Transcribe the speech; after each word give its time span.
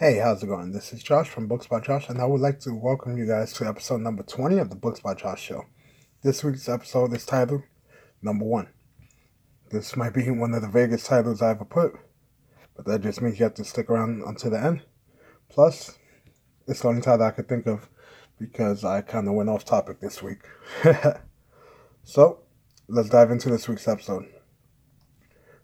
Hey, 0.00 0.16
how's 0.16 0.42
it 0.42 0.46
going? 0.46 0.72
This 0.72 0.94
is 0.94 1.02
Josh 1.02 1.28
from 1.28 1.46
Books 1.46 1.66
by 1.66 1.78
Josh, 1.78 2.08
and 2.08 2.22
I 2.22 2.24
would 2.24 2.40
like 2.40 2.58
to 2.60 2.74
welcome 2.74 3.18
you 3.18 3.26
guys 3.26 3.52
to 3.52 3.66
episode 3.66 4.00
number 4.00 4.22
20 4.22 4.56
of 4.56 4.70
the 4.70 4.74
Books 4.74 5.00
by 5.00 5.12
Josh 5.12 5.42
show. 5.42 5.66
This 6.22 6.42
week's 6.42 6.70
episode 6.70 7.12
is 7.12 7.26
titled 7.26 7.64
Number 8.22 8.46
One. 8.46 8.68
This 9.70 9.98
might 9.98 10.14
be 10.14 10.30
one 10.30 10.54
of 10.54 10.62
the 10.62 10.68
vaguest 10.68 11.04
titles 11.04 11.42
I 11.42 11.50
ever 11.50 11.66
put, 11.66 11.92
but 12.74 12.86
that 12.86 13.02
just 13.02 13.20
means 13.20 13.38
you 13.38 13.44
have 13.44 13.52
to 13.56 13.64
stick 13.64 13.90
around 13.90 14.22
until 14.26 14.52
the 14.52 14.64
end. 14.64 14.84
Plus, 15.50 15.98
it's 16.66 16.80
the 16.80 16.88
only 16.88 17.02
title 17.02 17.26
I 17.26 17.32
could 17.32 17.50
think 17.50 17.66
of 17.66 17.86
because 18.38 18.86
I 18.86 19.02
kind 19.02 19.28
of 19.28 19.34
went 19.34 19.50
off 19.50 19.66
topic 19.66 20.00
this 20.00 20.22
week. 20.22 20.40
so, 22.04 22.38
let's 22.88 23.10
dive 23.10 23.30
into 23.30 23.50
this 23.50 23.68
week's 23.68 23.86
episode. 23.86 24.24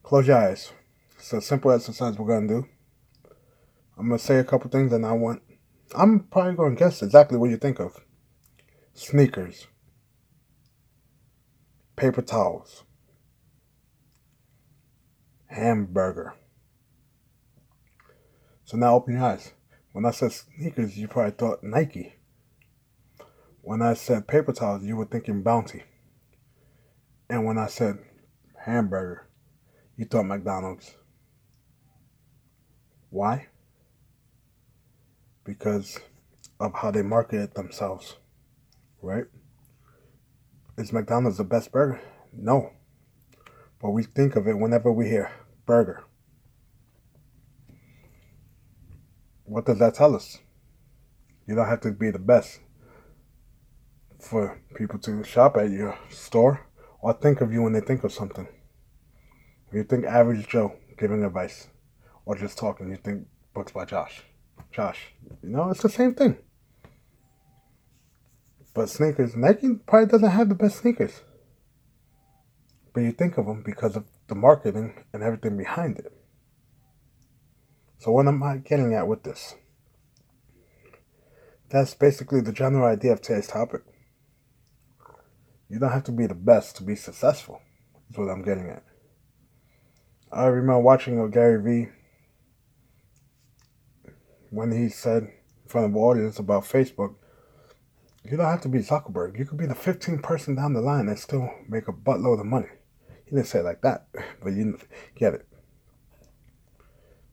Close 0.03 0.27
your 0.27 0.37
eyes. 0.37 0.73
It's 1.17 1.33
a 1.33 1.41
simple 1.41 1.71
exercise 1.71 2.19
we're 2.19 2.27
going 2.27 2.49
to 2.49 2.55
do. 2.61 2.69
I'm 3.99 4.09
going 4.09 4.19
to 4.19 4.25
say 4.25 4.39
a 4.39 4.45
couple 4.45 4.71
things 4.71 4.93
and 4.93 5.07
I 5.07 5.13
want, 5.13 5.43
I'm 5.95 6.21
probably 6.21 6.55
going 6.55 6.77
to 6.77 6.79
guess 6.79 7.03
exactly 7.03 7.39
what 7.39 7.51
you 7.51 7.57
think 7.57 7.81
of. 7.81 8.05
Sneakers. 8.93 9.67
Paper 11.97 12.23
towels. 12.23 12.85
Hamburger. 15.47 16.35
So 18.65 18.77
now 18.77 18.97
open 18.97 19.15
your 19.15 19.23
eyes. 19.23 19.53
When 19.93 20.05
I 20.05 20.11
said 20.11 20.33
sneakers, 20.33 20.99
you 20.99 21.09
probably 21.09 21.31
thought 21.31 21.63
Nike. 21.63 22.17
When 23.63 23.81
I 23.81 23.95
said 23.95 24.29
paper 24.29 24.53
towels, 24.53 24.85
you 24.85 24.97
were 24.97 25.07
thinking 25.07 25.43
Bounty. 25.43 25.85
And 27.31 27.45
when 27.45 27.59
I 27.59 27.67
said 27.67 27.99
hamburger, 28.65 29.27
you 29.97 30.05
thought 30.05 30.27
McDonald's. 30.27 30.95
Why? 33.11 33.47
Because 35.47 36.01
of 36.59 36.75
how 36.75 36.91
they 36.91 37.03
market 37.03 37.55
themselves, 37.55 38.17
right? 39.01 39.27
Is 40.77 40.93
McDonald's 40.93 41.39
the 41.39 41.45
best 41.45 41.71
burger? 41.71 42.01
No. 42.33 42.73
But 43.81 43.91
we 43.91 44.03
think 44.03 44.35
of 44.35 44.49
it 44.49 44.59
whenever 44.59 44.93
we 44.93 45.09
hear 45.09 45.31
burger. 45.65 46.05
What 49.45 49.67
does 49.67 49.79
that 49.79 49.95
tell 49.95 50.17
us? 50.17 50.39
You 51.47 51.55
don't 51.55 51.69
have 51.69 51.83
to 51.83 51.93
be 51.93 52.11
the 52.11 52.19
best 52.19 52.59
for 54.19 54.61
people 54.75 54.99
to 55.01 55.23
shop 55.23 55.57
at 55.57 55.71
your 55.71 55.97
store 56.11 56.67
or 57.01 57.13
think 57.13 57.41
of 57.41 57.53
you 57.53 57.63
when 57.63 57.73
they 57.73 57.81
think 57.81 58.03
of 58.03 58.13
something. 58.13 58.49
You 59.73 59.85
think 59.85 60.05
average 60.05 60.49
Joe 60.49 60.75
giving 60.99 61.25
advice 61.25 61.69
or 62.25 62.37
just 62.37 62.59
talking, 62.59 62.91
you 62.91 62.97
think 62.97 63.29
books 63.55 63.71
by 63.71 63.85
Josh. 63.85 64.25
Josh. 64.77 65.15
You 65.43 65.49
know, 65.49 65.71
it's 65.71 65.81
the 65.81 65.89
same 65.89 66.15
thing. 66.15 66.37
But 68.75 68.91
sneakers, 68.91 69.35
Nike 69.35 69.71
probably 69.87 70.11
doesn't 70.11 70.31
have 70.31 70.51
the 70.51 70.55
best 70.55 70.81
sneakers. 70.81 71.23
But 72.93 73.01
you 73.01 73.13
think 73.13 73.39
of 73.39 73.47
them 73.47 73.63
because 73.65 73.97
of 73.97 74.05
the 74.29 74.35
marketing 74.35 75.03
and 75.15 75.23
everything 75.23 75.57
behind 75.57 75.99
it. 75.99 76.13
So, 78.01 78.13
what 78.13 78.27
am 78.27 78.43
I 78.43 78.59
getting 78.59 78.93
at 78.93 79.09
with 79.09 79.23
this? 79.23 79.55
That's 81.71 81.95
basically 81.95 82.43
the 82.43 82.53
general 82.53 82.87
idea 82.87 83.15
of 83.15 83.23
today's 83.23 83.47
topic. 83.47 83.81
You 85.71 85.79
don't 85.79 85.93
have 85.93 86.05
to 86.05 86.13
be 86.13 86.27
the 86.27 86.35
best 86.35 86.77
to 86.77 86.83
be 86.83 86.97
successful, 86.97 87.63
is 88.11 88.19
what 88.19 88.29
I'm 88.29 88.43
getting 88.43 88.69
at. 88.69 88.85
I 90.31 90.45
remember 90.47 90.81
watching 90.81 91.19
a 91.19 91.31
Gary 91.31 91.63
Vee 91.63 91.96
when 94.51 94.73
he 94.73 94.89
said 94.89 95.25
in 95.25 95.69
front 95.69 95.87
of 95.87 95.93
the 95.93 95.99
audience 95.99 96.39
about 96.39 96.65
Facebook, 96.65 97.15
you 98.25 98.37
don't 98.37 98.47
have 98.47 98.63
to 98.63 98.69
be 98.69 98.79
Zuckerberg. 98.79 99.39
You 99.39 99.45
could 99.45 99.59
be 99.59 99.67
the 99.67 99.75
15th 99.75 100.23
person 100.23 100.57
down 100.57 100.73
the 100.73 100.81
line 100.81 101.09
and 101.09 101.19
still 101.19 101.49
make 101.69 101.89
a 101.89 101.93
buttload 101.93 102.41
of 102.41 102.47
money. 102.47 102.69
He 103.25 103.35
didn't 103.35 103.47
say 103.47 103.61
it 103.61 103.65
like 103.65 103.83
that, 103.83 104.09
but 104.43 104.53
you 104.53 104.79
get 105.15 105.35
it. 105.35 105.47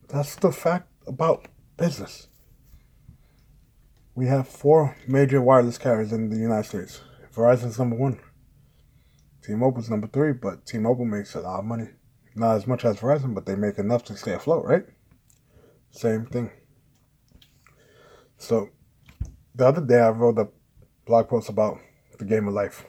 That's 0.07 0.35
the 0.35 0.51
fact 0.51 0.89
about 1.07 1.47
business. 1.77 2.27
We 4.15 4.27
have 4.27 4.47
four 4.47 4.95
major 5.07 5.41
wireless 5.41 5.79
carriers 5.79 6.11
in 6.11 6.29
the 6.29 6.37
United 6.37 6.65
States. 6.67 7.01
Verizon's 7.33 7.79
number 7.79 7.95
one. 7.95 8.19
T-Mobile's 9.43 9.89
number 9.89 10.07
three, 10.07 10.31
but 10.31 10.65
T-Mobile 10.65 11.05
makes 11.05 11.33
a 11.33 11.41
lot 11.41 11.59
of 11.59 11.65
money. 11.65 11.87
Not 12.35 12.55
as 12.55 12.67
much 12.67 12.85
as 12.85 12.97
Verizon, 12.97 13.33
but 13.33 13.45
they 13.45 13.55
make 13.55 13.77
enough 13.77 14.03
to 14.05 14.15
stay 14.15 14.33
afloat, 14.33 14.65
right? 14.65 14.85
Same 15.91 16.25
thing. 16.27 16.51
So, 18.43 18.71
the 19.55 19.65
other 19.65 19.79
day 19.79 20.01
I 20.01 20.09
wrote 20.09 20.37
a 20.37 20.49
blog 21.05 21.29
post 21.29 21.47
about 21.47 21.79
the 22.19 22.25
game 22.25 22.45
of 22.49 22.53
life, 22.53 22.83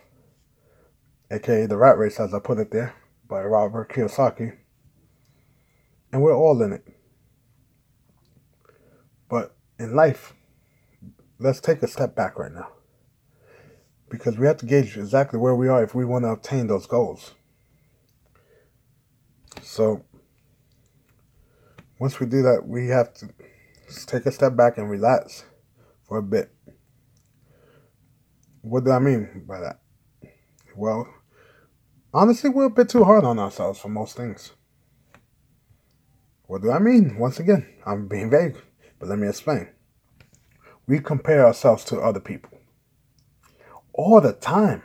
aka 1.31 1.67
the 1.67 1.77
rat 1.77 1.97
race, 1.97 2.19
as 2.19 2.35
I 2.35 2.41
put 2.41 2.59
it 2.59 2.73
there, 2.73 2.93
by 3.29 3.41
Robert 3.45 3.89
Kiyosaki. 3.89 4.57
And 6.13 6.23
we're 6.23 6.37
all 6.37 6.61
in 6.61 6.73
it. 6.73 6.85
But 9.29 9.55
in 9.79 9.95
life, 9.95 10.35
let's 11.39 11.61
take 11.61 11.85
a 11.85 11.87
step 11.87 12.17
back 12.17 12.37
right 12.37 12.53
now. 12.53 12.73
Because 14.11 14.37
we 14.37 14.49
have 14.49 14.57
to 14.57 14.67
gauge 14.67 14.97
exactly 14.97 15.39
where 15.39 15.55
we 15.55 15.69
are 15.69 15.85
if 15.85 15.95
we 15.95 16.05
want 16.05 16.25
to 16.25 16.31
obtain 16.31 16.67
those 16.67 16.89
goals. 16.89 17.31
So, 19.63 20.05
once 22.01 22.19
we 22.19 22.27
do 22.27 22.43
that, 22.43 22.67
we 22.67 22.89
have 22.89 23.15
to 23.15 23.29
take 24.07 24.27
a 24.27 24.33
step 24.33 24.57
back 24.57 24.79
and 24.79 24.91
relax 24.91 25.45
for 26.07 26.19
a 26.19 26.23
bit. 26.23 26.51
What 28.63 28.85
do 28.85 28.91
I 28.91 28.99
mean 28.99 29.45
by 29.47 29.61
that? 29.61 29.81
Well, 30.77 31.07
honestly, 32.13 32.51
we're 32.51 32.65
a 32.65 32.71
bit 32.71 32.89
too 32.89 33.05
hard 33.05 33.25
on 33.25 33.39
ourselves 33.39 33.79
for 33.79 33.89
most 33.89 34.17
things. 34.17 34.53
What 36.47 36.63
do 36.63 36.71
I 36.71 36.79
mean? 36.79 37.19
Once 37.19 37.39
again, 37.39 37.67
I'm 37.87 38.09
being 38.09 38.31
vague. 38.31 38.57
But 38.99 39.09
let 39.09 39.19
me 39.19 39.29
explain. 39.29 39.69
We 40.87 41.01
compare 41.01 41.47
ourselves 41.47 41.85
to 41.87 42.01
other 42.01 42.21
people 42.21 42.59
all 43.95 44.21
the 44.21 44.33
time. 44.33 44.83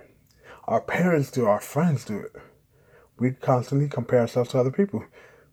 Our 0.66 0.82
parents 0.82 1.32
do, 1.32 1.46
our 1.46 1.60
friends 1.60 2.06
do 2.06 2.20
it. 2.20 2.32
We 3.18 3.32
constantly 3.32 3.90
compare 3.90 4.22
ourselves 4.22 4.52
to 4.52 4.60
other 4.60 4.72
people. 4.72 5.04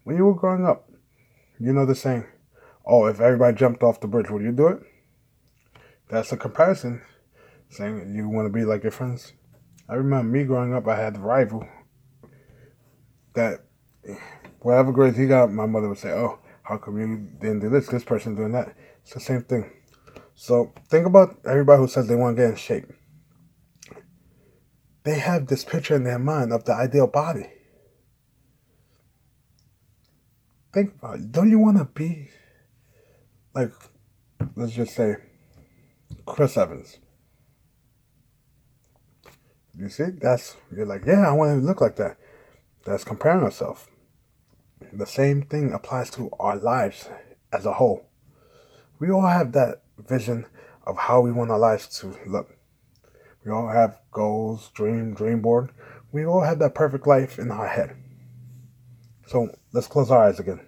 When 0.04 0.16
you 0.16 0.26
were 0.26 0.34
growing 0.34 0.64
up, 0.64 0.88
you 1.58 1.72
know 1.72 1.86
the 1.86 1.94
saying, 1.94 2.26
oh, 2.86 3.06
if 3.06 3.20
everybody 3.20 3.56
jumped 3.56 3.82
off 3.82 4.00
the 4.00 4.06
bridge, 4.06 4.30
would 4.30 4.42
you 4.42 4.52
do 4.52 4.68
it? 4.68 4.78
That's 6.08 6.32
a 6.32 6.36
comparison, 6.36 7.02
saying 7.68 8.14
you 8.14 8.28
want 8.28 8.46
to 8.46 8.52
be 8.52 8.64
like 8.64 8.82
your 8.82 8.92
friends. 8.92 9.32
I 9.88 9.94
remember 9.94 10.30
me 10.30 10.44
growing 10.44 10.74
up, 10.74 10.86
I 10.86 10.96
had 10.96 11.16
a 11.16 11.20
rival 11.20 11.66
that 13.34 13.60
whatever 14.60 14.92
grades 14.92 15.16
he 15.16 15.26
got, 15.26 15.52
my 15.52 15.66
mother 15.66 15.88
would 15.88 15.98
say, 15.98 16.10
oh, 16.10 16.38
how 16.62 16.78
come 16.78 16.98
you 16.98 17.28
didn't 17.40 17.60
do 17.60 17.70
this? 17.70 17.86
This 17.88 18.04
person 18.04 18.34
doing 18.34 18.52
that. 18.52 18.74
It's 19.02 19.14
the 19.14 19.20
same 19.20 19.42
thing. 19.42 19.70
So 20.34 20.72
think 20.88 21.06
about 21.06 21.36
everybody 21.46 21.80
who 21.80 21.88
says 21.88 22.06
they 22.06 22.14
want 22.14 22.36
to 22.36 22.42
get 22.42 22.50
in 22.50 22.56
shape. 22.56 22.86
They 25.04 25.18
have 25.18 25.46
this 25.46 25.64
picture 25.64 25.94
in 25.94 26.04
their 26.04 26.18
mind 26.18 26.52
of 26.52 26.64
the 26.64 26.74
ideal 26.74 27.06
body. 27.06 27.48
Think 30.72 30.94
about 30.98 31.20
it. 31.20 31.32
Don't 31.32 31.50
you 31.50 31.60
want 31.60 31.78
to 31.78 31.84
be 31.84 32.28
like, 33.56 33.72
let's 34.54 34.72
just 34.72 34.94
say, 34.94 35.16
Chris 36.26 36.58
Evans? 36.58 36.98
You 39.78 39.88
see, 39.88 40.10
that's 40.20 40.56
you're 40.74 40.86
like, 40.86 41.06
yeah, 41.06 41.26
I 41.26 41.32
want 41.32 41.58
to 41.58 41.66
look 41.66 41.80
like 41.80 41.96
that. 41.96 42.18
That's 42.84 43.02
comparing 43.02 43.42
ourselves. 43.42 43.86
The 44.92 45.06
same 45.06 45.42
thing 45.42 45.72
applies 45.72 46.10
to 46.10 46.30
our 46.38 46.56
lives 46.56 47.08
as 47.50 47.64
a 47.64 47.74
whole. 47.74 48.06
We 48.98 49.10
all 49.10 49.26
have 49.26 49.52
that 49.52 49.82
vision 49.98 50.46
of 50.86 50.98
how 50.98 51.22
we 51.22 51.32
want 51.32 51.50
our 51.50 51.58
lives 51.58 51.88
to 52.00 52.14
look. 52.26 52.56
We 53.44 53.50
all 53.50 53.68
have 53.68 54.00
goals, 54.12 54.70
dream, 54.74 55.14
dream 55.14 55.40
board. 55.40 55.70
We 56.12 56.26
all 56.26 56.42
have 56.42 56.58
that 56.58 56.74
perfect 56.74 57.06
life 57.06 57.38
in 57.38 57.50
our 57.50 57.68
head. 57.68 57.96
So 59.26 59.48
let's 59.72 59.86
close 59.86 60.10
our 60.10 60.24
eyes 60.24 60.40
again. 60.40 60.60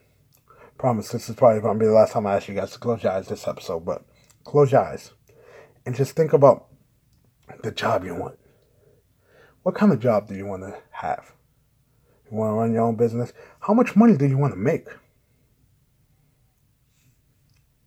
Promise 0.78 1.08
this 1.08 1.28
is 1.28 1.34
probably 1.34 1.60
going 1.60 1.76
to 1.76 1.80
be 1.80 1.88
the 1.88 1.92
last 1.92 2.12
time 2.12 2.24
I 2.24 2.36
ask 2.36 2.46
you 2.46 2.54
guys 2.54 2.70
to 2.70 2.78
close 2.78 3.02
your 3.02 3.10
eyes 3.10 3.26
this 3.26 3.48
episode, 3.48 3.84
but 3.84 4.04
close 4.44 4.70
your 4.70 4.82
eyes 4.82 5.10
and 5.84 5.92
just 5.92 6.14
think 6.14 6.32
about 6.32 6.68
the 7.64 7.72
job 7.72 8.04
you 8.04 8.14
want. 8.14 8.38
What 9.64 9.74
kind 9.74 9.92
of 9.92 9.98
job 9.98 10.28
do 10.28 10.36
you 10.36 10.46
want 10.46 10.62
to 10.62 10.78
have? 10.92 11.32
You 12.30 12.36
want 12.36 12.50
to 12.50 12.54
run 12.54 12.72
your 12.72 12.82
own 12.82 12.94
business? 12.94 13.32
How 13.58 13.74
much 13.74 13.96
money 13.96 14.16
do 14.16 14.24
you 14.24 14.38
want 14.38 14.52
to 14.52 14.58
make? 14.58 14.86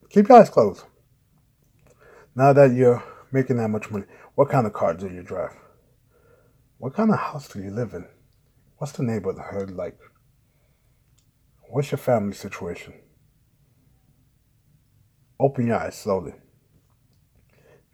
Keep 0.10 0.28
your 0.28 0.40
eyes 0.40 0.50
closed. 0.50 0.84
Now 2.36 2.52
that 2.52 2.74
you're 2.74 3.02
making 3.32 3.56
that 3.58 3.70
much 3.70 3.90
money, 3.90 4.06
what 4.36 4.50
kind 4.50 4.68
of 4.68 4.74
car 4.74 4.96
do 4.96 5.08
you 5.08 5.24
drive? 5.24 5.56
What 6.78 6.94
kind 6.94 7.10
of 7.10 7.20
house 7.20 7.48
do 7.48 7.62
you 7.62 7.72
live 7.72 7.94
in? 7.94 8.06
What's 8.80 8.92
the 8.92 9.04
neighborhood 9.04 9.72
like? 9.72 9.98
What's 11.72 11.92
your 11.92 11.98
family 12.00 12.34
situation? 12.34 12.94
open 15.42 15.68
your 15.68 15.78
eyes 15.78 15.96
slowly. 15.96 16.34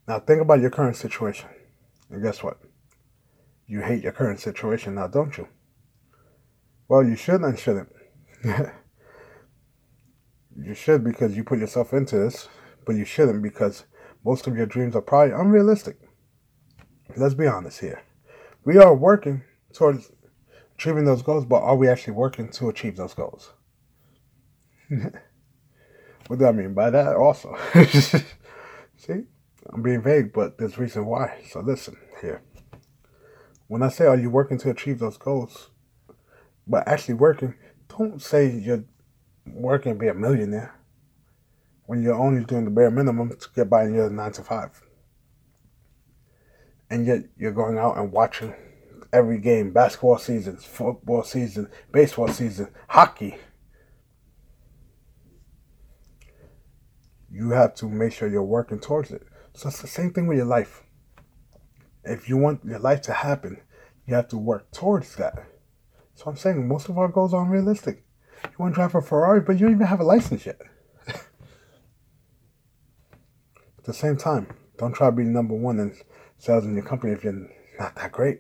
Now 0.08 0.20
think 0.20 0.42
about 0.42 0.60
your 0.60 0.70
current 0.70 0.98
situation. 0.98 1.50
And 2.10 2.22
guess 2.22 2.44
what? 2.44 2.60
You 3.66 3.82
hate 3.82 4.04
your 4.04 4.12
current 4.12 4.40
situation 4.40 4.96
now, 4.96 5.08
don't 5.08 5.38
you? 5.38 5.48
Well, 6.88 7.04
you 7.04 7.16
should 7.16 7.42
and 7.42 7.58
shouldn't. 7.58 7.90
you 10.56 10.74
should 10.74 11.04
because 11.04 11.36
you 11.36 11.44
put 11.44 11.60
yourself 11.60 11.94
into 11.94 12.18
this, 12.18 12.48
but 12.86 12.96
you 12.96 13.06
shouldn't 13.06 13.42
because 13.42 13.86
most 14.24 14.48
of 14.48 14.56
your 14.56 14.66
dreams 14.66 14.96
are 14.96 15.02
probably 15.02 15.34
unrealistic. 15.34 15.98
Let's 17.16 17.34
be 17.34 17.48
honest 17.48 17.80
here. 17.80 18.02
We 18.66 18.78
are 18.78 18.94
working 18.94 19.44
towards 19.74 20.12
achieving 20.76 21.06
those 21.06 21.22
goals, 21.22 21.46
but 21.46 21.62
are 21.62 21.76
we 21.76 21.88
actually 21.88 22.14
working 22.14 22.50
to 22.50 22.70
achieve 22.70 22.96
those 22.98 23.14
goals? 23.14 23.54
what 26.28 26.40
do 26.40 26.46
I 26.46 26.52
mean 26.52 26.74
by 26.74 26.90
that 26.90 27.16
also? 27.16 27.58
See, 28.98 29.24
I'm 29.74 29.82
being 29.82 30.02
vague, 30.02 30.34
but 30.34 30.58
there's 30.58 30.78
reason 30.78 31.06
why. 31.06 31.42
So 31.50 31.60
listen 31.60 31.98
here. 32.22 32.42
When 33.68 33.84
I 33.84 33.90
say 33.90 34.06
are 34.06 34.18
you 34.18 34.30
working 34.30 34.58
to 34.60 34.70
achieve 34.70 35.00
those 35.00 35.18
goals, 35.18 35.72
but 36.66 36.88
actually 36.88 37.16
working, 37.16 37.56
don't 37.90 38.22
say 38.22 38.50
you're 38.50 38.86
working 39.46 39.94
to 39.94 40.00
be 40.00 40.08
a 40.08 40.14
millionaire 40.14 40.78
when 41.86 42.02
you're 42.02 42.16
only 42.16 42.44
doing 42.44 42.66
the 42.66 42.72
bare 42.72 42.92
minimum 42.92 43.30
to 43.30 43.48
get 43.56 43.70
by 43.70 43.86
in 43.86 43.94
your 43.94 44.10
nine 44.10 44.32
to 44.34 44.44
five. 44.44 44.82
And 46.90 47.06
yet 47.06 47.24
you're 47.38 47.52
going 47.52 47.78
out 47.78 47.98
and 47.98 48.12
watching 48.12 48.54
every 49.12 49.40
game, 49.40 49.72
basketball 49.72 50.18
season, 50.18 50.58
football 50.58 51.24
season, 51.24 51.70
baseball 51.92 52.28
season, 52.30 52.70
hockey. 52.88 53.38
You 57.32 57.52
have 57.52 57.76
to 57.76 57.90
make 57.90 58.14
sure 58.14 58.28
you're 58.28 58.44
working 58.44 58.80
towards 58.80 59.12
it. 59.12 59.24
So 59.54 59.70
it's 59.70 59.82
the 59.82 59.88
same 59.88 60.12
thing 60.14 60.28
with 60.28 60.38
your 60.38 60.46
life. 60.46 60.84
If 62.04 62.30
you 62.30 62.38
want 62.38 62.64
your 62.64 62.80
life 62.80 63.02
to 63.04 63.14
happen, 63.14 63.62
you 64.06 64.16
have 64.16 64.30
to 64.30 64.38
work 64.38 64.72
towards 64.72 65.16
that. 65.16 65.34
So 66.16 66.30
I'm 66.30 66.38
saying 66.38 66.68
most 66.68 66.90
of 66.90 66.98
our 66.98 67.10
goals 67.10 67.34
are 67.34 67.44
unrealistic. 67.44 68.06
You 68.44 68.52
want 68.58 68.74
to 68.74 68.76
drive 68.76 68.96
a 68.96 69.02
Ferrari, 69.02 69.42
but 69.42 69.54
you 69.54 69.66
don't 69.66 69.76
even 69.76 69.88
have 69.88 70.00
a 70.00 70.04
license 70.04 70.46
yet. 70.46 70.60
At 71.08 71.26
the 73.84 73.94
same 73.94 74.16
time, 74.16 74.48
don't 74.78 74.94
try 74.94 75.08
to 75.10 75.16
be 75.16 75.24
number 75.24 75.56
one 75.56 75.80
in 75.80 75.96
sales 76.38 76.66
in 76.66 76.76
your 76.76 76.86
company 76.86 77.14
if 77.14 77.24
you're 77.24 77.50
not 77.80 77.96
that 77.96 78.12
great. 78.12 78.38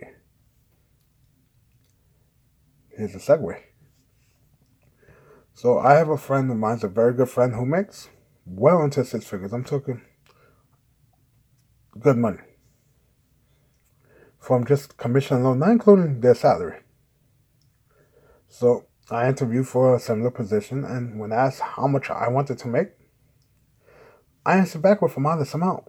Here's 2.95 3.16
a 3.16 3.19
segue. 3.19 3.60
So 5.54 5.80
I 5.80 5.94
have 5.95 6.10
a 6.10 6.18
friend 6.18 6.50
of 6.51 6.57
mine, 6.57 6.80
a 6.83 6.88
very 6.88 7.13
good 7.13 7.30
friend 7.30 7.54
who 7.54 7.66
makes 7.66 8.10
well 8.49 8.81
into 8.83 9.03
six 9.03 9.25
figures. 9.25 9.53
I'm 9.53 9.63
talking 9.63 10.01
good 11.99 12.17
money 12.17 12.39
from 14.39 14.65
just 14.65 14.97
commission 14.97 15.38
alone, 15.38 15.59
not 15.59 15.69
including 15.69 16.21
their 16.21 16.35
salary. 16.35 16.79
So 18.47 18.85
I 19.09 19.27
interviewed 19.27 19.67
for 19.67 19.95
a 19.95 19.99
similar 19.99 20.31
position, 20.31 20.85
and 20.85 21.19
when 21.19 21.33
asked 21.33 21.59
how 21.59 21.88
much 21.88 22.09
I 22.09 22.29
wanted 22.29 22.57
to 22.59 22.67
make, 22.67 22.89
I 24.45 24.57
answered 24.57 24.81
back 24.81 25.01
with 25.01 25.17
a 25.17 25.19
modest 25.19 25.53
amount, 25.53 25.83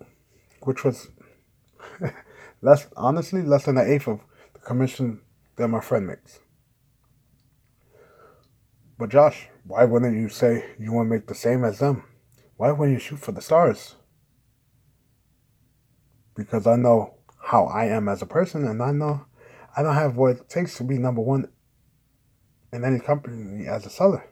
which 0.63 0.83
was 0.85 1.09
less, 2.63 2.89
honestly, 2.97 3.43
less 3.43 3.67
than 3.67 3.79
an 3.79 3.89
eighth 3.89 4.09
of 4.09 4.21
the 4.55 4.59
commission 4.59 5.21
that 5.57 5.69
my 5.69 5.81
friend 5.81 6.09
makes. 6.09 6.41
But 8.99 9.11
Josh, 9.11 9.49
why 9.65 9.85
wouldn't 9.85 10.17
you 10.17 10.29
say 10.29 10.65
you 10.81 10.93
want 10.93 11.07
to 11.07 11.15
make 11.15 11.29
the 11.29 11.35
same 11.37 11.65
as 11.65 11.79
them? 11.79 12.03
Why 12.59 12.73
wouldn't 12.73 12.97
you 12.97 12.99
shoot 12.99 13.21
for 13.21 13.31
the 13.31 13.41
stars? 13.41 13.95
Because 16.35 16.67
I 16.67 16.75
know 16.75 17.15
how 17.41 17.67
I 17.67 17.85
am 17.85 18.09
as 18.09 18.21
a 18.21 18.27
person, 18.27 18.67
and 18.67 18.83
I 18.83 18.91
know 18.91 19.27
I 19.77 19.85
don't 19.85 19.95
have 19.95 20.17
what 20.17 20.33
it 20.33 20.49
takes 20.49 20.77
to 20.79 20.85
be 20.85 20.99
number 20.99 21.21
one 21.21 21.53
in 22.73 22.85
any 22.85 22.99
company 22.99 23.69
as 23.69 23.87
a 23.87 23.91
seller. 23.91 24.29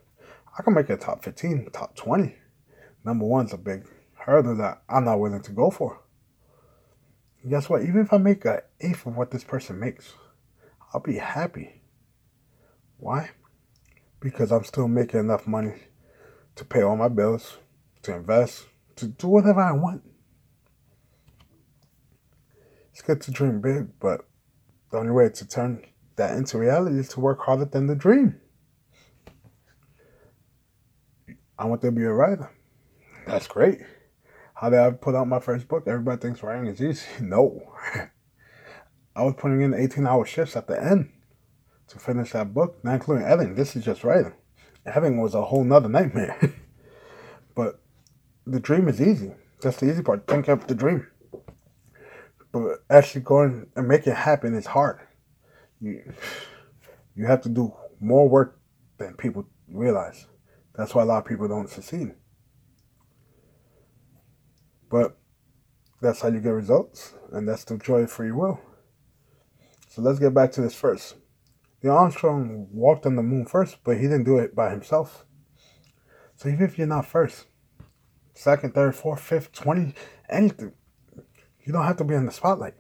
I 0.59 0.65
can 0.65 0.75
make 0.75 0.91
a 0.91 0.97
top 0.97 1.23
15, 1.23 1.71
top 1.73 1.95
20. 1.95 2.35
Number 3.05 3.25
one's 3.25 3.53
a 3.53 3.59
big 3.59 3.87
hurdle 4.15 4.57
that 4.57 4.83
I'm 4.89 5.05
not 5.05 5.21
willing 5.21 5.43
to 5.43 5.53
go 5.53 5.71
for. 5.71 6.03
guess 7.49 7.71
what? 7.71 7.83
Even 7.83 8.01
if 8.01 8.13
I 8.13 8.19
make 8.19 8.45
an 8.45 8.59
eighth 8.81 9.07
of 9.07 9.17
what 9.17 9.31
this 9.31 9.45
person 9.45 9.79
makes, 9.79 10.15
I'll 10.93 11.01
be 11.01 11.19
happy. 11.19 11.81
Why? 12.97 13.31
Because 14.19 14.51
I'm 14.51 14.65
still 14.65 14.89
making 14.89 15.21
enough 15.21 15.47
money 15.47 15.75
to 16.57 16.65
pay 16.65 16.83
all 16.83 16.97
my 16.97 17.07
bills, 17.07 17.59
to 18.07 18.15
invest, 18.15 18.67
to 18.97 19.07
do 19.07 19.29
whatever 19.29 19.61
I 19.61 19.73
want. 19.73 20.03
It's 22.93 23.03
good 23.03 23.21
to 23.23 23.31
dream 23.31 23.61
big, 23.61 23.99
but 24.01 24.27
the 24.91 24.99
only 24.99 25.13
way 25.13 25.29
to 25.29 25.47
turn 25.47 25.85
that 26.17 26.37
into 26.37 26.59
reality 26.59 26.99
is 26.99 27.09
to 27.11 27.21
work 27.21 27.41
harder 27.43 27.67
than 27.67 27.89
the 27.89 27.95
dream. 27.95 28.41
I 31.59 31.67
want 31.67 31.83
to 31.83 31.91
be 31.91 32.05
a 32.05 32.13
writer. 32.13 32.51
That's 33.27 33.49
great. 33.49 33.81
How 34.55 34.71
did 34.71 34.79
I 34.79 34.91
put 34.93 35.15
out 35.15 35.29
my 35.29 35.41
first 35.41 35.69
book? 35.69 35.85
Everybody 35.87 36.21
thinks 36.21 36.43
writing 36.43 36.67
is 36.67 36.81
easy. 36.81 37.07
No. 37.21 37.73
I 39.15 39.23
was 39.23 39.35
putting 39.39 39.63
in 39.63 39.73
18 39.73 40.07
hour 40.07 40.27
shifts 40.27 40.57
at 40.57 40.67
the 40.67 40.81
end 40.81 41.11
to 41.89 41.99
finish 41.99 42.33
that 42.33 42.53
book, 42.53 42.85
not 42.85 42.95
including 42.95 43.25
editing. 43.27 43.55
This 43.55 43.75
is 43.75 43.85
just 43.85 44.05
writing. 44.05 44.35
Editing 44.85 45.21
was 45.21 45.35
a 45.35 45.43
whole 45.43 45.65
nother 45.65 45.89
nightmare. 45.89 46.39
the 48.47 48.61
dream 48.61 48.89
is 48.89 49.01
easy. 49.01 49.33
That's 49.61 49.79
the 49.79 49.91
easy 49.91 50.03
part. 50.03 50.27
Think 50.27 50.49
of 50.49 50.67
the 50.67 50.75
dream. 50.75 51.07
But 52.53 52.85
actually 52.89 53.23
going 53.23 53.67
and 53.75 53.89
making 53.89 54.13
it 54.13 54.17
happen 54.19 54.55
is 54.55 54.67
hard. 54.67 55.01
You, 55.81 56.13
you 57.15 57.27
have 57.27 57.43
to 57.43 57.49
do 57.49 57.75
more 58.01 58.29
work 58.29 58.61
than 58.99 59.15
people 59.15 59.47
realize. 59.69 60.27
That's 60.75 60.95
why 60.95 61.03
a 61.03 61.07
lot 61.07 61.19
of 61.19 61.25
people 61.25 61.49
don't 61.49 61.69
succeed. 61.69 62.13
But 64.91 65.19
that's 66.01 66.21
how 66.21 66.29
you 66.29 66.41
get 66.41 66.51
results, 66.51 67.15
and 67.33 67.49
that's 67.49 67.65
the 67.65 67.79
joy 67.79 68.01
of 68.01 68.13
free 68.13 68.31
will. 68.31 68.61
So 69.89 70.03
let's 70.03 70.19
get 70.19 70.35
back 70.35 70.53
to 70.53 70.61
this 70.61 70.75
first. 70.75 71.17
The 71.81 71.89
Armstrong 71.89 72.69
walked 72.71 73.07
on 73.07 73.17
the 73.17 73.23
moon 73.23 73.47
first, 73.47 73.79
but 73.83 73.97
he 73.97 74.03
didn't 74.03 74.25
do 74.25 74.39
it 74.39 74.55
by 74.55 74.71
himself. 74.71 75.25
So 76.37 76.49
even 76.49 76.65
if 76.65 76.79
you're 76.79 76.87
not 76.87 77.07
first, 77.07 77.47
second, 78.37 78.75
third, 78.75 78.95
fourth, 78.95 79.21
fifth, 79.21 79.53
twenty, 79.53 79.95
anything, 80.29 80.73
you 81.65 81.73
don't 81.73 81.85
have 81.85 81.97
to 81.97 82.05
be 82.05 82.15
in 82.15 82.27
the 82.27 82.33
spotlight. 82.33 82.75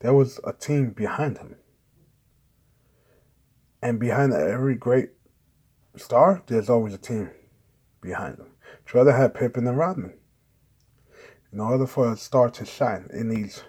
There 0.00 0.14
was 0.14 0.38
a 0.44 0.52
team 0.52 0.90
behind 0.90 1.38
him. 1.38 1.56
And 3.80 3.98
behind 3.98 4.32
every 4.32 4.76
great 4.76 5.10
star, 5.96 6.42
there's 6.46 6.70
always 6.70 6.94
a 6.94 6.98
team 6.98 7.30
behind 8.00 8.38
them. 8.38 8.52
Trevor 8.84 9.12
had 9.12 9.34
Pippen 9.34 9.66
and 9.66 9.78
Rodman. 9.78 10.18
In 11.52 11.60
order 11.60 11.86
for 11.86 12.12
a 12.12 12.16
star 12.16 12.50
to 12.50 12.64
shine, 12.64 13.08
it 13.12 13.24
needs 13.24 13.64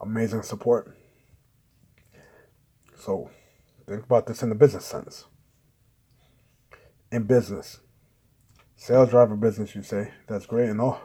amazing 0.00 0.42
support. 0.42 0.96
So 2.96 3.30
think 3.86 4.04
about 4.04 4.26
this 4.26 4.42
in 4.42 4.48
the 4.48 4.54
business 4.54 4.84
sense. 4.84 5.26
In 7.12 7.24
business, 7.24 7.80
sales 8.80 9.10
driver 9.10 9.36
business, 9.36 9.74
you 9.74 9.82
say, 9.82 10.10
that's 10.26 10.46
great 10.46 10.70
and 10.70 10.80
all. 10.80 11.02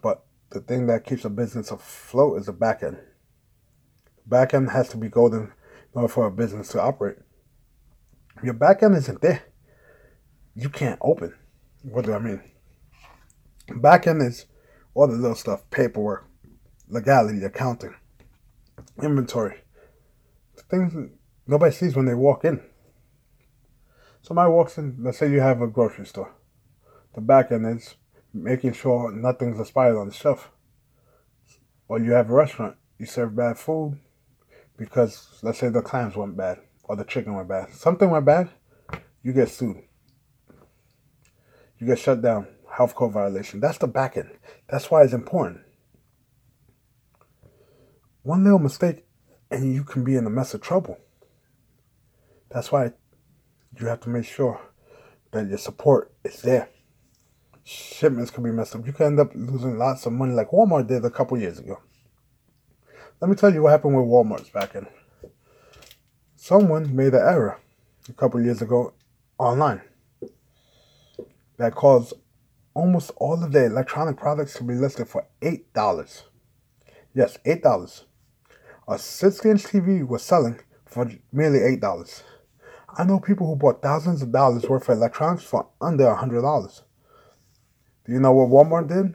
But 0.00 0.24
the 0.50 0.60
thing 0.60 0.86
that 0.86 1.04
keeps 1.04 1.24
a 1.24 1.28
business 1.28 1.72
afloat 1.72 2.38
is 2.38 2.46
the 2.46 2.52
back 2.52 2.84
end. 2.84 2.98
Back 4.26 4.54
end 4.54 4.70
has 4.70 4.88
to 4.90 4.96
be 4.96 5.08
golden 5.08 5.42
in 5.42 5.50
order 5.92 6.06
for 6.06 6.26
a 6.26 6.30
business 6.30 6.68
to 6.68 6.80
operate. 6.80 7.16
If 8.36 8.44
your 8.44 8.54
back 8.54 8.84
end 8.84 8.94
isn't 8.94 9.22
there, 9.22 9.42
you 10.54 10.68
can't 10.68 11.00
open. 11.02 11.34
What 11.82 12.04
do 12.04 12.12
I 12.14 12.20
mean? 12.20 12.42
Back 13.74 14.06
end 14.06 14.22
is 14.22 14.46
all 14.94 15.08
the 15.08 15.14
little 15.14 15.34
stuff 15.34 15.68
paperwork, 15.70 16.28
legality, 16.88 17.42
accounting, 17.42 17.96
inventory. 19.02 19.56
Things 20.70 21.10
nobody 21.44 21.74
sees 21.74 21.96
when 21.96 22.06
they 22.06 22.14
walk 22.14 22.44
in. 22.44 22.62
Somebody 24.22 24.52
walks 24.52 24.78
in, 24.78 24.98
let's 25.00 25.18
say 25.18 25.28
you 25.28 25.40
have 25.40 25.60
a 25.60 25.66
grocery 25.66 26.06
store. 26.06 26.36
The 27.14 27.20
back 27.20 27.50
end 27.50 27.66
is 27.78 27.96
making 28.32 28.72
sure 28.74 29.10
nothing's 29.10 29.60
expired 29.60 29.96
on 29.96 30.08
the 30.08 30.14
shelf. 30.14 30.50
Or 31.88 31.98
you 31.98 32.12
have 32.12 32.30
a 32.30 32.34
restaurant, 32.34 32.76
you 32.98 33.06
serve 33.06 33.34
bad 33.34 33.58
food 33.58 33.98
because 34.76 35.40
let's 35.42 35.58
say 35.58 35.68
the 35.68 35.82
clams 35.82 36.16
went 36.16 36.36
bad 36.36 36.58
or 36.84 36.94
the 36.94 37.04
chicken 37.04 37.34
went 37.34 37.48
bad. 37.48 37.70
Something 37.70 38.10
went 38.10 38.24
bad, 38.24 38.50
you 39.22 39.32
get 39.32 39.48
sued. 39.48 39.82
You 41.78 41.86
get 41.86 41.98
shut 41.98 42.22
down. 42.22 42.46
Health 42.70 42.94
code 42.94 43.12
violation. 43.12 43.58
That's 43.58 43.78
the 43.78 43.88
back 43.88 44.16
end. 44.16 44.30
That's 44.68 44.90
why 44.90 45.02
it's 45.02 45.12
important. 45.12 45.62
One 48.22 48.44
little 48.44 48.58
mistake 48.60 49.04
and 49.50 49.74
you 49.74 49.82
can 49.82 50.04
be 50.04 50.14
in 50.14 50.26
a 50.26 50.30
mess 50.30 50.54
of 50.54 50.60
trouble. 50.60 50.98
That's 52.50 52.70
why 52.70 52.92
you 53.78 53.86
have 53.86 54.00
to 54.00 54.08
make 54.08 54.26
sure 54.26 54.60
that 55.32 55.48
your 55.48 55.58
support 55.58 56.12
is 56.24 56.42
there 56.42 56.68
shipments 57.70 58.30
could 58.30 58.44
be 58.44 58.50
messed 58.50 58.74
up. 58.74 58.84
You 58.86 58.92
could 58.92 59.06
end 59.06 59.20
up 59.20 59.30
losing 59.34 59.78
lots 59.78 60.04
of 60.06 60.12
money, 60.12 60.32
like 60.34 60.50
Walmart 60.50 60.88
did 60.88 61.04
a 61.04 61.10
couple 61.10 61.38
years 61.38 61.58
ago. 61.58 61.78
Let 63.20 63.28
me 63.28 63.36
tell 63.36 63.52
you 63.52 63.62
what 63.62 63.70
happened 63.70 63.96
with 63.96 64.06
Walmart's 64.06 64.50
back 64.50 64.74
end. 64.74 64.88
Someone 66.34 66.96
made 66.96 67.14
an 67.14 67.20
error 67.20 67.58
a 68.08 68.12
couple 68.12 68.42
years 68.42 68.62
ago 68.62 68.94
online 69.38 69.82
that 71.58 71.74
caused 71.74 72.14
almost 72.74 73.12
all 73.16 73.44
of 73.44 73.52
the 73.52 73.66
electronic 73.66 74.16
products 74.16 74.54
to 74.54 74.64
be 74.64 74.74
listed 74.74 75.06
for 75.06 75.26
eight 75.42 75.72
dollars. 75.74 76.24
Yes, 77.14 77.38
eight 77.44 77.62
dollars. 77.62 78.04
A 78.88 78.94
60-inch 78.94 79.62
TV 79.64 80.06
was 80.06 80.22
selling 80.22 80.58
for 80.86 81.08
merely 81.30 81.62
eight 81.62 81.80
dollars. 81.80 82.24
I 82.96 83.04
know 83.04 83.20
people 83.20 83.46
who 83.46 83.54
bought 83.54 83.82
thousands 83.82 84.22
of 84.22 84.32
dollars 84.32 84.64
worth 84.64 84.88
of 84.88 84.96
electronics 84.96 85.44
for 85.44 85.68
under 85.80 86.06
a 86.06 86.16
hundred 86.16 86.42
dollars. 86.42 86.82
Do 86.82 86.89
you 88.10 88.18
know 88.18 88.32
what 88.32 88.48
Walmart 88.48 88.88
did? 88.88 89.14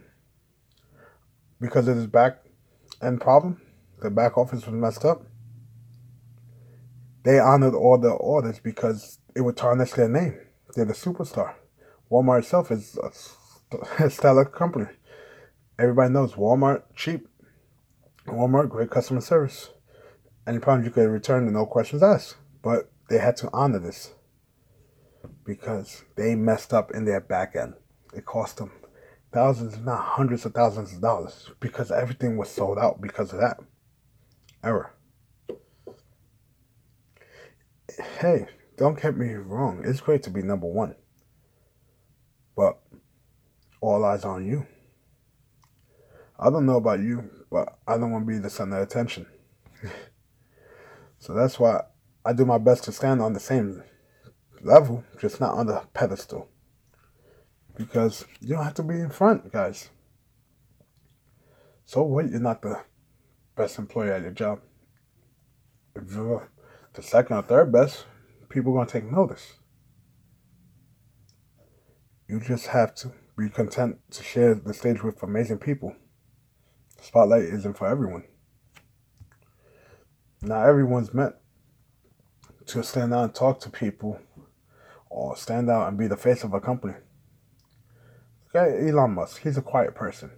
Because 1.60 1.90
of 1.90 1.98
this 1.98 2.06
back 2.06 2.38
end 3.02 3.20
problem, 3.20 3.62
the 4.02 4.10
back 4.10 4.38
office 4.38 4.66
was 4.66 4.74
messed 4.74 5.04
up. 5.04 5.24
They 7.24 7.40
honored 7.40 7.74
all 7.74 7.98
the 7.98 8.12
orders 8.12 8.60
because 8.60 9.20
it 9.36 9.42
would 9.42 9.58
tarnish 9.58 9.92
their 9.92 10.08
name. 10.08 10.40
They're 10.76 10.86
the 10.86 10.94
superstar. 10.94 11.56
Walmart 12.10 12.40
itself 12.40 12.72
is 12.72 12.98
a 14.00 14.10
stellar 14.10 14.46
company. 14.46 14.86
Everybody 15.78 16.14
knows 16.14 16.36
Walmart 16.36 16.84
cheap. 16.96 17.28
Walmart 18.28 18.70
great 18.70 18.92
customer 18.92 19.20
service. 19.20 19.72
Any 20.48 20.60
problems 20.60 20.86
you 20.86 20.94
could 20.94 21.10
return 21.10 21.44
and 21.44 21.54
no 21.54 21.66
questions 21.66 22.02
asked. 22.02 22.38
But 22.64 22.90
they 23.10 23.18
had 23.18 23.36
to 23.38 23.50
honor 23.52 23.80
this 23.80 24.14
because 25.44 26.06
they 26.16 26.36
messed 26.36 26.74
up 26.74 26.92
in 26.92 27.04
their 27.04 27.20
back 27.20 27.58
end. 27.58 27.74
It 28.14 28.26
cost 28.26 28.58
them 28.58 28.72
thousands, 29.32 29.76
if 29.76 29.82
not 29.82 30.04
hundreds 30.04 30.46
of 30.46 30.54
thousands 30.54 30.94
of 30.94 31.02
dollars 31.02 31.52
because 31.60 31.92
everything 31.92 32.38
was 32.38 32.50
sold 32.50 32.78
out 32.78 33.02
because 33.02 33.34
of 33.34 33.40
that 33.40 33.60
error. 34.64 34.94
Hey, 38.20 38.48
don't 38.78 39.02
get 39.02 39.18
me 39.18 39.34
wrong, 39.34 39.84
it's 39.86 40.02
great 40.02 40.24
to 40.24 40.30
be 40.30 40.42
number 40.42 40.68
one. 40.68 40.96
But 42.56 42.80
all 43.82 44.04
eyes 44.04 44.26
on 44.26 44.46
you. 44.46 44.66
I 46.40 46.50
don't 46.50 46.66
know 46.66 46.78
about 46.78 47.00
you, 47.00 47.30
but 47.52 47.78
I 47.88 47.98
don't 47.98 48.12
want 48.12 48.28
to 48.28 48.34
be 48.34 48.40
the 48.40 48.50
center 48.50 48.78
of 48.78 48.84
attention. 48.84 49.26
so 51.20 51.34
that's 51.34 51.60
why 51.60 51.82
I 52.26 52.34
do 52.34 52.46
my 52.46 52.58
best 52.58 52.84
to 52.86 52.92
stand 52.92 53.22
on 53.22 53.34
the 53.34 53.40
same 53.40 53.84
level, 54.62 55.04
just 55.20 55.40
not 55.40 55.54
on 55.54 55.68
the 55.68 55.84
pedestal. 55.94 56.50
Because 57.78 58.26
you 58.40 58.56
don't 58.56 58.64
have 58.64 58.74
to 58.76 58.84
be 58.84 58.96
in 58.96 59.10
front, 59.10 59.52
guys. 59.52 59.90
So 61.86 62.04
what? 62.04 62.30
You're 62.30 62.40
not 62.40 62.62
the 62.62 62.82
best 63.56 63.78
employee 63.78 64.12
at 64.12 64.22
your 64.22 64.32
job. 64.32 64.62
If 65.96 66.12
you're 66.12 66.50
the 66.94 67.02
second 67.02 67.38
or 67.38 67.42
third 67.42 67.72
best, 67.72 68.06
people 68.50 68.78
are 68.78 68.86
to 68.86 68.92
take 68.92 69.12
notice. 69.12 69.56
You 72.28 72.40
just 72.40 72.68
have 72.68 72.96
to 72.96 73.12
be 73.38 73.50
content 73.50 73.98
to 74.12 74.24
share 74.24 74.56
the 74.56 74.74
stage 74.74 75.04
with 75.04 75.22
amazing 75.22 75.60
people. 75.60 75.96
The 76.98 77.04
spotlight 77.04 77.44
isn't 77.44 77.78
for 77.78 77.88
everyone. 77.88 78.24
Not 80.42 80.68
everyone's 80.68 81.14
meant 81.14 81.36
to 82.68 82.84
stand 82.84 83.14
out 83.14 83.24
and 83.24 83.36
talk 83.36 83.60
to 83.62 83.70
people 83.70 84.20
or 85.10 85.36
stand 85.36 85.70
out 85.70 85.88
and 85.88 85.98
be 85.98 86.08
the 86.08 86.18
face 86.18 86.44
of 86.44 86.54
a 86.54 86.60
company. 86.60 86.96
Okay, 88.56 88.88
Elon 88.88 89.12
Musk, 89.12 89.42
he's 89.42 89.58
a 89.58 89.62
quiet 89.62 89.96
person. 89.96 90.32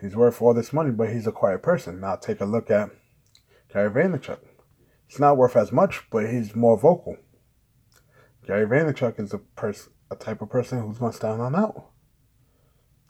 He's 0.00 0.16
worth 0.16 0.40
all 0.40 0.54
this 0.54 0.72
money, 0.72 0.90
but 0.90 1.12
he's 1.12 1.26
a 1.26 1.32
quiet 1.32 1.62
person. 1.62 2.00
Now 2.00 2.16
take 2.16 2.40
a 2.40 2.46
look 2.46 2.70
at 2.70 2.88
Gary 3.70 3.90
Vaynerchuk. 3.90 4.38
He's 5.06 5.18
not 5.18 5.36
worth 5.36 5.54
as 5.54 5.70
much, 5.70 6.02
but 6.10 6.30
he's 6.30 6.56
more 6.56 6.78
vocal. 6.78 7.18
Gary 8.46 8.66
Vaynerchuk 8.66 9.20
is 9.20 9.34
a 9.34 9.38
person, 9.38 9.92
a 10.10 10.16
type 10.16 10.40
of 10.40 10.48
person 10.48 10.80
who's 10.80 10.98
going 10.98 11.12
to 11.12 11.16
stand 11.18 11.42
on 11.42 11.54
out, 11.54 11.90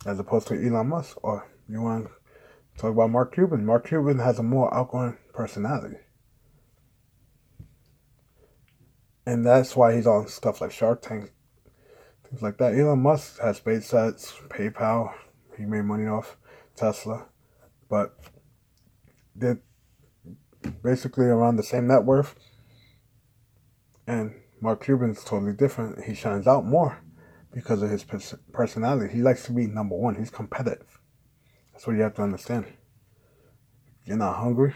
as 0.04 0.18
opposed 0.18 0.49
to 0.49 0.54
Elon 0.54 0.88
Musk. 0.88 1.16
Or 1.22 1.49
you 1.68 1.82
want 1.82 2.06
to 2.06 2.80
talk 2.80 2.90
about 2.90 3.10
Mark 3.10 3.32
Cuban? 3.32 3.64
Mark 3.64 3.87
Cuban 3.87 4.18
has 4.18 4.40
a 4.40 4.42
more 4.42 4.75
outgoing 4.75 5.18
personality. 5.32 5.99
and 9.26 9.46
that's 9.46 9.76
why 9.76 9.94
he's 9.94 10.08
on 10.08 10.26
stuff 10.26 10.60
like 10.60 10.72
Shark 10.72 11.02
Tank, 11.02 11.32
things 12.30 12.42
like 12.42 12.58
that. 12.58 12.78
Elon 12.78 13.02
Musk 13.02 13.40
has 13.40 13.60
SpaceX, 13.60 14.32
PayPal. 14.49 15.12
He 15.58 15.64
made 15.64 15.84
money 15.84 16.06
off 16.06 16.37
Tesla, 16.76 17.26
but 17.88 18.16
they're 19.34 19.60
basically 20.82 21.26
around 21.26 21.56
the 21.56 21.62
same 21.62 21.88
net 21.88 22.04
worth. 22.04 22.37
And 24.06 24.34
Mark 24.60 24.84
Cuban's 24.84 25.25
totally 25.25 25.52
different. 25.52 26.04
He 26.04 26.14
shines 26.14 26.46
out 26.46 26.64
more 26.64 27.02
because 27.52 27.82
of 27.82 27.90
his 27.90 28.04
personality. 28.52 29.12
He 29.12 29.22
likes 29.22 29.44
to 29.46 29.52
be 29.52 29.66
number 29.66 29.96
one. 29.96 30.14
He's 30.14 30.30
competitive. 30.30 31.00
That's 31.72 31.87
what 31.87 31.96
you 31.96 32.02
have 32.02 32.14
to 32.14 32.22
understand. 32.22 32.66
You're 34.04 34.16
not 34.16 34.37
hungry, 34.37 34.75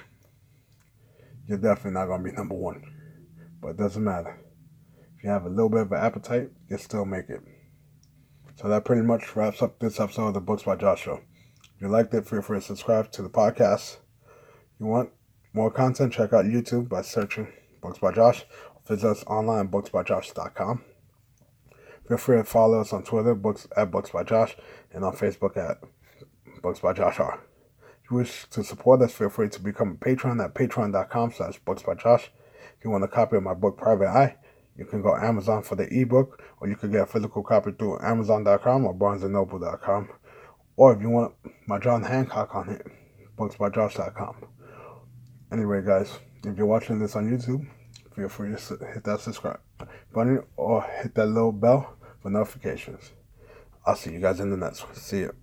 you're 1.47 1.59
definitely 1.59 1.93
not 1.93 2.07
to 2.07 2.23
be 2.23 2.33
number 2.33 2.55
one. 2.55 2.83
But 3.61 3.69
it 3.71 3.77
doesn't 3.79 4.05
matter 4.05 4.44
you 5.25 5.31
have 5.31 5.47
a 5.47 5.49
little 5.49 5.71
bit 5.71 5.81
of 5.81 5.93
an 5.93 5.99
appetite, 5.99 6.51
you 6.69 6.77
still 6.77 7.07
make 7.07 7.31
it. 7.31 7.41
So 8.57 8.69
that 8.69 8.85
pretty 8.85 9.01
much 9.01 9.35
wraps 9.35 9.63
up 9.63 9.79
this 9.79 9.99
episode 9.99 10.29
of 10.29 10.35
the 10.35 10.41
Books 10.41 10.65
by 10.65 10.77
Joshua. 10.77 11.21
If 11.75 11.81
you 11.81 11.89
liked 11.89 12.13
it, 12.13 12.29
feel 12.29 12.43
free 12.43 12.59
to 12.59 12.65
subscribe 12.65 13.11
to 13.13 13.23
the 13.23 13.31
podcast. 13.31 13.97
If 14.29 14.81
you 14.81 14.87
want 14.87 15.11
more 15.55 15.71
content, 15.71 16.13
check 16.13 16.35
out 16.35 16.45
YouTube 16.45 16.91
by 16.91 17.01
searching 17.01 17.49
Books 17.81 17.99
by 17.99 18.13
Josh. 18.13 18.45
Visit 18.87 19.09
us 19.09 19.25
online 19.27 19.67
at 19.67 19.71
booksbyjosh.com. 19.73 20.85
Feel 22.07 22.19
free 22.19 22.37
to 22.37 22.45
follow 22.45 22.83
us 22.83 22.93
on 22.93 23.03
Twitter, 23.03 23.35
books 23.35 23.67
at 23.79 23.91
Books 23.91 24.11
by 24.11 24.25
Josh, 24.25 24.57
and 24.93 25.07
on 25.07 25.17
Facebook 25.17 25.57
at 25.57 25.79
Books 26.63 26.81
by 26.81 26.93
Josh 26.93 27.19
R. 27.19 27.41
If 28.05 28.11
you 28.11 28.19
wish 28.19 28.45
to 28.51 28.63
support 28.63 29.01
us, 29.01 29.15
feel 29.15 29.31
free 29.31 29.49
to 29.49 29.61
become 29.61 29.93
a 29.93 30.05
patron 30.05 30.39
at 30.43 30.55
patreon.com 30.55 31.33
slash 31.33 31.59
books 31.61 31.83
by 31.83 31.95
Josh. 31.95 32.31
If 32.79 32.85
you 32.85 32.91
want 32.91 33.05
a 33.05 33.09
copy 33.09 33.37
of 33.37 33.43
my 33.43 33.55
book 33.55 33.79
Private 33.79 34.09
Eye, 34.09 34.37
you 34.77 34.85
can 34.85 35.03
go 35.03 35.17
Amazon 35.17 35.63
for 35.63 35.77
the 35.77 35.89
ebook, 35.93 36.43
or 36.61 36.69
you 36.69 36.77
can 36.77 36.91
get 36.91 37.03
a 37.03 37.07
physical 37.07 37.43
copy 37.43 37.73
through 37.73 38.01
Amazon.com 38.01 38.87
or 38.87 38.95
BarnesandNoble.com. 38.95 40.09
Or 40.77 40.93
if 40.93 41.01
you 41.01 41.11
want 41.11 41.35
my 41.67 41.79
John 41.79 42.03
Hancock 42.03 42.55
on 42.55 42.69
it, 42.71 42.87
booksbyjosh.com. 43.39 44.47
Anyway, 45.53 45.83
guys, 45.87 46.19
if 46.45 46.57
you're 46.57 46.67
watching 46.67 46.99
this 46.99 47.15
on 47.15 47.31
YouTube, 47.31 47.67
feel 48.17 48.29
free 48.29 48.55
to 48.55 48.77
hit 48.93 49.05
that 49.05 49.21
subscribe 49.21 49.61
button 50.13 50.43
or 50.57 50.83
hit 50.83 51.15
that 51.15 51.27
little 51.27 51.53
bell 51.53 51.97
for 52.23 52.31
notifications. 52.31 53.13
I'll 53.87 53.97
see 53.97 54.13
you 54.13 54.21
guys 54.21 54.41
in 54.41 54.51
the 54.51 54.57
next 54.57 54.85
one. 54.85 54.95
See 54.95 55.19
you. 55.19 55.35